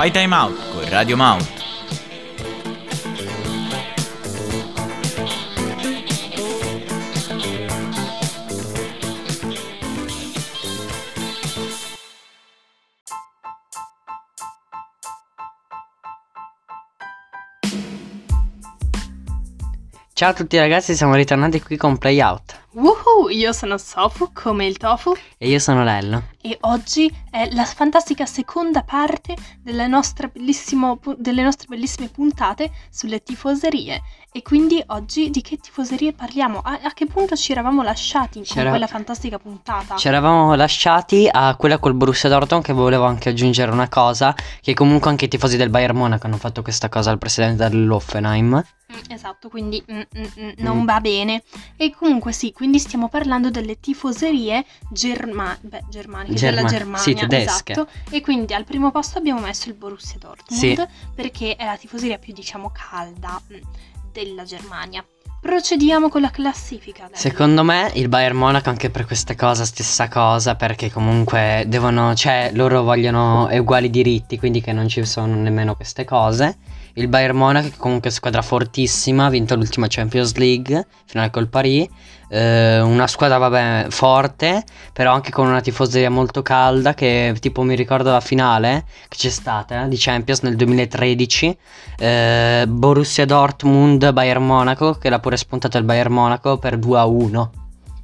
[0.00, 1.46] Fai Time Out con Radio Mount.
[20.14, 23.30] Ciao a tutti ragazzi, siamo ritornati qui con Playout Woohoo!
[23.30, 26.22] Io sono Sofu, come il tofu, e io sono Lello.
[26.40, 32.70] e oggi è la fantastica seconda parte della nostra bellissimo pu- delle nostre bellissime puntate
[32.88, 34.00] sulle tifoserie.
[34.32, 36.60] E quindi oggi di che tifoserie parliamo?
[36.60, 39.96] A, a che punto ci eravamo lasciati con C'era- quella fantastica puntata?
[39.96, 44.74] Ci eravamo lasciati a quella col Borussia Dortmund che volevo anche aggiungere una cosa, che
[44.74, 48.62] comunque anche i tifosi del Bayern Monaco hanno fatto questa cosa al presidente dell'Offenheim.
[48.92, 50.84] Mm, esatto, quindi mm, mm, mm, non Mm.
[50.84, 51.42] va bene.
[51.76, 56.98] E comunque sì, quindi stiamo parlando delle tifoserie germa- beh, germaniche, Germa- della Germania.
[57.02, 57.72] sì, tedesche.
[57.72, 57.88] Esatto.
[58.10, 60.78] E quindi al primo posto abbiamo messo il Borussia Dortmund, Sì.
[61.14, 63.56] perché è la tifoseria più, diciamo, calda mm,
[64.12, 65.02] della Germania.
[65.40, 67.06] Procediamo con la classifica.
[67.10, 67.18] dai.
[67.18, 72.50] Secondo me il Bayern Monaco anche per questa cosa, stessa cosa, perché comunque devono, cioè
[72.52, 76.58] loro vogliono uguali diritti, quindi che non ci sono nemmeno queste cose.
[76.94, 81.48] Il Bayern Monaco che comunque è squadra fortissima, ha vinto l'ultima Champions League, finale col
[81.48, 81.86] Paris,
[82.30, 87.74] eh, una squadra vabbè forte, però anche con una tifoseria molto calda che tipo mi
[87.74, 91.58] ricordo la finale che c'è stata eh, di Champions nel 2013,
[91.98, 97.04] eh, Borussia Dortmund, Bayern Monaco, che l'ha pure spuntato il Bayern Monaco per 2 a
[97.04, 97.50] 1.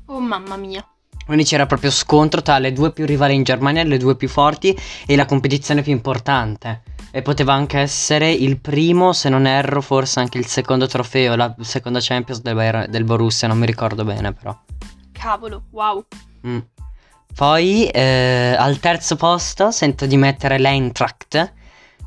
[0.07, 0.85] Oh mamma mia.
[1.27, 4.75] Quindi c'era proprio scontro tra le due più rivali in Germania, le due più forti
[5.05, 6.83] e la competizione più importante.
[7.11, 11.55] E poteva anche essere il primo, se non erro, forse anche il secondo trofeo, la
[11.61, 14.57] seconda Champions del, del Borussia, non mi ricordo bene però.
[15.13, 16.05] Cavolo, wow.
[16.47, 16.59] Mm.
[17.35, 21.53] Poi eh, al terzo posto sento di mettere l'Eintracht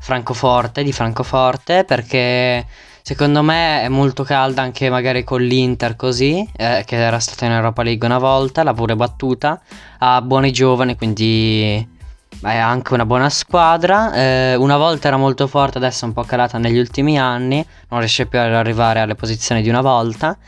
[0.00, 2.66] Francoforte di Francoforte perché
[3.10, 7.50] secondo me è molto calda anche magari con l'Inter così eh, che era stata in
[7.50, 9.60] Europa League una volta, l'ha pure battuta,
[9.98, 11.88] ha buoni giovani quindi
[12.40, 14.14] è anche una buona squadra.
[14.14, 17.98] Eh, una volta era molto forte, adesso è un po' calata negli ultimi anni, non
[17.98, 20.38] riesce più ad arrivare alle posizioni di una volta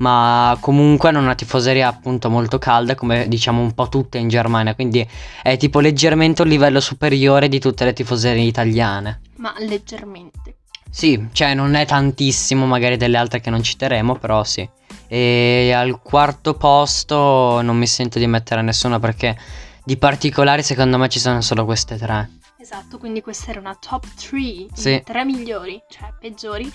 [0.00, 4.74] ma comunque hanno una tifoseria appunto molto calda come diciamo un po' tutte in Germania,
[4.74, 5.08] quindi
[5.42, 9.20] è tipo leggermente un livello superiore di tutte le tifoserie italiane.
[9.36, 10.56] Ma leggermente.
[10.90, 14.68] Sì, cioè non è tantissimo magari delle altre che non citeremo, però sì.
[15.06, 19.36] E al quarto posto non mi sento di mettere nessuna perché
[19.84, 22.30] di particolari secondo me ci sono solo queste tre.
[22.58, 25.02] Esatto, quindi questa era una top 3, Sì.
[25.04, 26.70] tre migliori, cioè peggiori.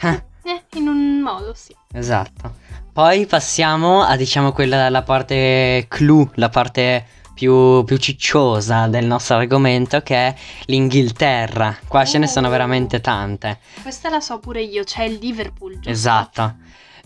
[0.48, 1.76] Eh, in un modo, sì.
[1.92, 2.54] Esatto.
[2.90, 7.04] Poi passiamo a diciamo quella la parte clou, la parte
[7.38, 10.34] più, più cicciosa del nostro argomento che è
[10.64, 11.76] l'Inghilterra.
[11.86, 12.50] Qua ce ne sono Oh.
[12.50, 13.60] veramente tante.
[13.80, 15.88] Questa la so pure io, c'è il Liverpool, giusto?
[15.88, 16.56] Esatto.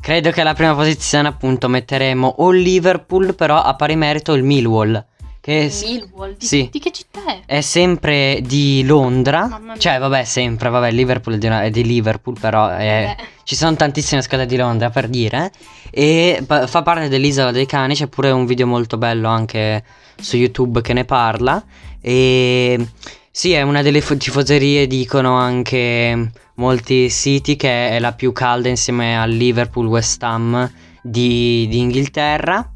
[0.00, 4.42] Credo che alla prima posizione appunto metteremo o il Liverpool però a pari merito il
[4.42, 5.04] Millwall.
[5.42, 6.68] Che s- Millwall, di, sì.
[6.70, 7.40] di che città è?
[7.46, 9.60] è sempre di Londra.
[9.76, 13.16] Cioè vabbè sempre, vabbè Liverpool è di, è di Liverpool però è...
[13.18, 15.50] Beh, Ci sono tantissime squadre di Londra per dire.
[15.90, 17.96] E pa- fa parte dell'Isola dei Cani.
[17.96, 19.82] C'è pure un video molto bello anche
[20.14, 21.60] su YouTube che ne parla.
[22.00, 22.86] E
[23.28, 28.68] sì, è una delle fo- tifoserie, dicono anche molti siti, che è la più calda
[28.68, 30.70] insieme al Liverpool West Ham
[31.02, 32.71] di, di Inghilterra.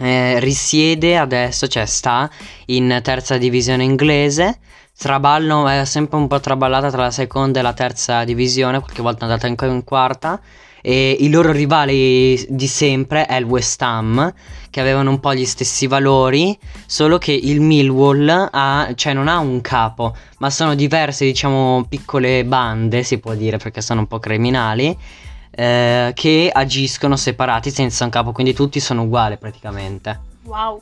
[0.00, 2.30] Eh, risiede adesso, cioè sta
[2.66, 4.58] in terza divisione inglese.
[4.96, 9.20] Traballo è sempre un po' traballata tra la seconda e la terza divisione, qualche volta
[9.20, 10.40] è andata anche in quarta.
[10.80, 14.32] E i loro rivali di sempre è il West Ham,
[14.70, 16.56] che avevano un po' gli stessi valori,
[16.86, 22.44] solo che il Millwall ha, cioè non ha un capo, ma sono diverse, diciamo, piccole
[22.44, 24.96] bande, si può dire, perché sono un po' criminali,
[25.58, 30.20] eh, che agiscono separati senza un capo, quindi tutti sono uguali praticamente.
[30.44, 30.80] wow.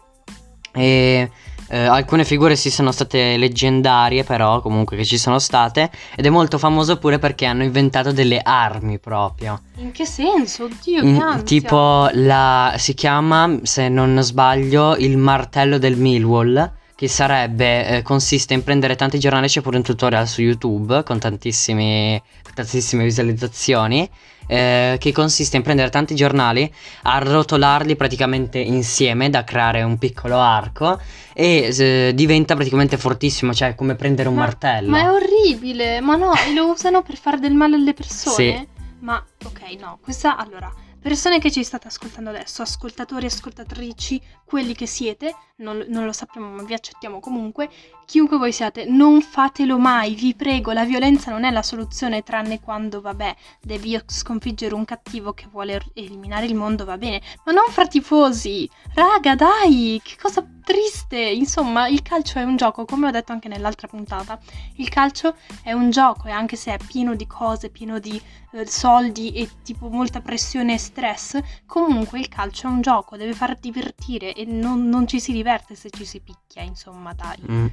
[0.73, 1.31] E
[1.69, 5.91] eh, alcune figure sì sono state leggendarie, però comunque che ci sono state.
[6.15, 9.63] Ed è molto famoso pure perché hanno inventato delle armi proprio.
[9.77, 10.65] In che senso?
[10.65, 11.43] Oddio, che ansia.
[11.43, 16.73] tipo la si chiama, se non sbaglio, il martello del Millwall.
[16.95, 21.19] Che sarebbe, eh, consiste in prendere tanti giornali, c'è pure un tutorial su YouTube con
[21.19, 22.23] tantissime
[22.55, 24.09] visualizzazioni.
[24.47, 26.73] Eh, che consiste in prendere tanti giornali,
[27.03, 31.01] arrotolarli praticamente insieme da creare un piccolo arco
[31.33, 34.91] e eh, diventa praticamente fortissimo, cioè come prendere un Ma- martello.
[34.91, 38.35] Ma è orribile, ma no, lo usano per fare del male alle persone?
[38.35, 38.69] Sì.
[39.01, 40.73] Ma, ok, no, questa, allora,
[41.07, 46.49] persone che ci state ascoltando adesso, ascoltatori, ascoltatrici, quelli che siete, non, non, lo sappiamo
[46.49, 47.71] ma vi accettiamo comunque,
[48.07, 52.59] chiunque voi siate, non fatelo mai, vi prego, la violenza non è la soluzione tranne
[52.59, 57.67] quando, vabbè, devi sconfiggere un cattivo che vuole eliminare il mondo, va bene, ma non
[57.69, 63.11] fra tifosi, raga dai, che cosa triste, insomma il calcio è un gioco, come ho
[63.13, 64.37] detto anche nell'altra puntata,
[64.79, 68.21] il calcio è un gioco e anche se è pieno di cose, pieno di
[68.51, 73.35] eh, soldi e tipo molta pressione e stress, comunque il calcio è un gioco, deve
[73.35, 77.37] far divertire e non, non ci si diverte se ci si picchia, insomma, dai.
[77.51, 77.67] Mm.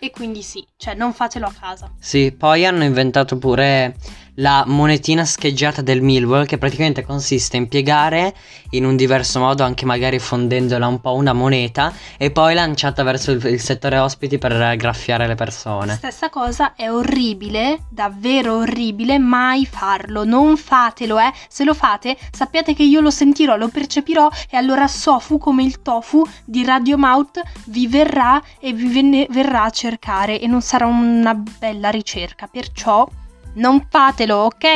[0.00, 1.92] E quindi sì, cioè non fatelo a casa.
[1.98, 3.96] Sì, poi hanno inventato pure
[4.38, 8.34] la monetina scheggiata del Millwall che praticamente consiste in piegare
[8.70, 13.30] in un diverso modo, anche magari fondendola un po' una moneta e poi lanciata verso
[13.30, 15.94] il, il settore ospiti per graffiare le persone.
[15.94, 21.32] Stessa cosa è orribile, davvero orribile, mai farlo, non fatelo, eh.
[21.48, 25.82] Se lo fate, sappiate che io lo sentirò, lo percepirò e allora Sofu come il
[25.82, 31.34] tofu di Radio Mouth vi verrà e vi verrà a cercare e non sarà una
[31.34, 33.08] bella ricerca, perciò
[33.54, 34.66] non fatelo, ok?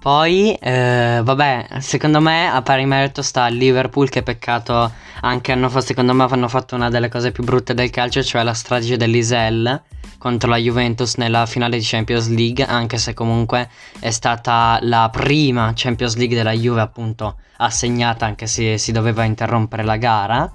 [0.00, 4.90] Poi, eh, vabbè, secondo me a pari merito sta Liverpool che peccato
[5.20, 8.42] anche hanno fatto, secondo me hanno fatto una delle cose più brutte del calcio, cioè
[8.42, 9.82] la strage dell'Isel
[10.16, 13.68] contro la Juventus nella finale di Champions League, anche se comunque
[13.98, 19.84] è stata la prima Champions League della Juve appunto assegnata, anche se si doveva interrompere
[19.84, 20.50] la gara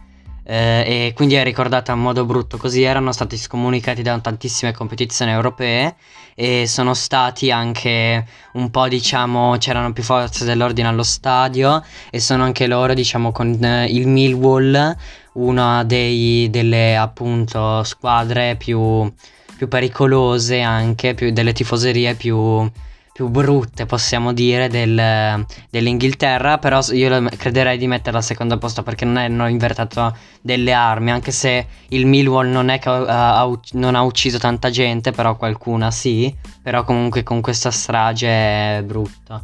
[0.48, 5.32] eh, e quindi è ricordata in modo brutto così erano stati scomunicati da tantissime competizioni
[5.32, 5.96] europee
[6.36, 12.44] e sono stati anche un po' diciamo c'erano più forze dell'ordine allo stadio e sono
[12.44, 14.96] anche loro diciamo con eh, il Millwall
[15.34, 19.12] una dei, delle appunto squadre più,
[19.58, 22.70] più pericolose anche più, delle tifoserie più
[23.16, 29.06] più brutte, possiamo dire, del, dell'Inghilterra, però io crederei di metterla al secondo posto perché
[29.06, 33.96] non hanno invertito delle armi, anche se il Millwall non è che ha, ha, non
[33.96, 39.42] ha ucciso tanta gente, però qualcuna sì, però comunque con questa strage è brutta.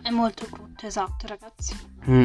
[0.00, 1.76] È molto brutto, esatto ragazzi.
[2.08, 2.24] Mm.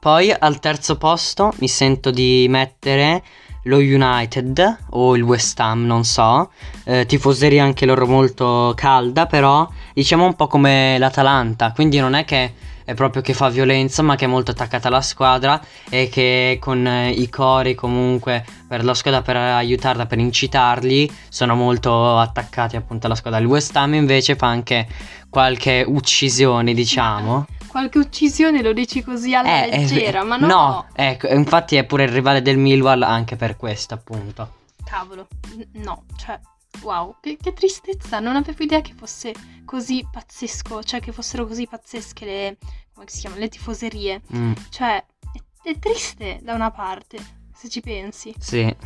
[0.00, 3.22] Poi al terzo posto mi sento di mettere
[3.64, 6.50] lo United o il West Ham, non so,
[6.84, 12.24] eh, tifoseria anche loro molto calda, però diciamo un po' come l'Atalanta, quindi non è
[12.24, 12.52] che
[12.84, 16.84] è proprio che fa violenza, ma che è molto attaccata alla squadra e che con
[16.84, 23.06] eh, i cori comunque per la squadra per aiutarla, per incitarli, sono molto attaccati appunto
[23.06, 23.38] alla squadra.
[23.38, 24.88] Il West Ham invece fa anche
[25.28, 30.46] qualche uccisione, diciamo qualche uccisione lo dici così alla eh, leggera, eh, ma no.
[30.46, 34.58] No, ecco, infatti è pure il rivale del Millwall anche per questo, appunto.
[34.84, 35.28] Cavolo,
[35.74, 36.38] no, cioè,
[36.82, 39.32] wow, che, che, tristezza, non avevo idea che fosse
[39.64, 42.56] così pazzesco, cioè che fossero così pazzesche le,
[42.92, 44.20] come si chiama, le tifoserie.
[44.34, 44.52] Mm.
[44.68, 44.96] Cioè,
[45.32, 48.34] è, è triste da una parte se ci pensi.
[48.38, 48.60] Sì.
[48.60, 48.76] È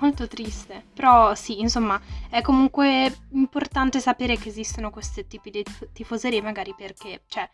[0.00, 0.86] molto triste.
[0.92, 7.22] Però sì, insomma, è comunque importante sapere che esistono questi tipi di tifoserie, magari perché,
[7.28, 7.48] cioè,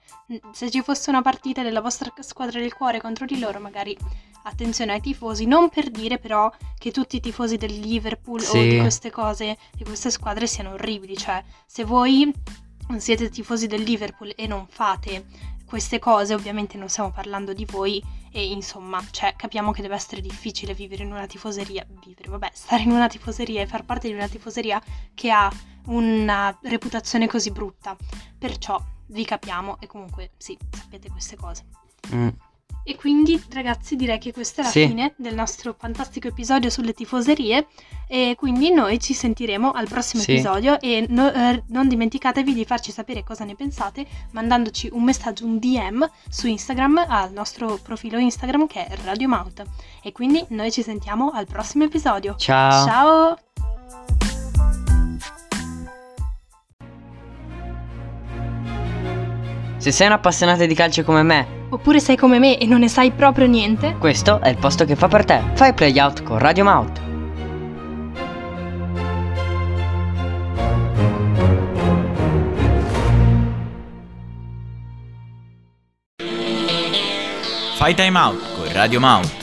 [0.53, 3.95] se ci fosse una partita della vostra squadra del cuore contro di loro, magari
[4.45, 8.57] attenzione ai tifosi, non per dire però che tutti i tifosi del Liverpool sì.
[8.57, 12.33] o di queste cose, di queste squadre siano orribili, cioè, se voi
[12.97, 15.27] siete tifosi del Liverpool e non fate
[15.67, 20.23] queste cose, ovviamente non stiamo parlando di voi e insomma, cioè, capiamo che deve essere
[20.23, 24.14] difficile vivere in una tifoseria, vivere, vabbè, stare in una tifoseria e far parte di
[24.14, 24.82] una tifoseria
[25.14, 25.52] che ha
[25.87, 27.94] una reputazione così brutta.
[28.39, 31.67] Perciò vi capiamo e comunque sì, sapete queste cose.
[32.15, 32.29] Mm.
[32.84, 34.86] E quindi ragazzi direi che questa è la sì.
[34.86, 37.69] fine del nostro fantastico episodio sulle tifoserie
[38.08, 40.32] e quindi noi ci sentiremo al prossimo sì.
[40.32, 45.44] episodio e no, eh, non dimenticatevi di farci sapere cosa ne pensate mandandoci un messaggio,
[45.44, 49.62] un DM su Instagram al nostro profilo Instagram che è Radio Mouth
[50.03, 52.34] e quindi noi ci sentiamo al prossimo episodio.
[52.36, 52.86] Ciao!
[52.86, 53.36] Ciao!
[59.82, 62.89] Se sei un appassionato di calcio come me Oppure sei come me e non ne
[62.89, 63.96] sai proprio niente?
[63.98, 65.43] Questo è il posto che fa per te.
[65.55, 67.01] Fai play out con Radio Mouth.
[77.74, 79.42] Fai time out con Radio Mouth.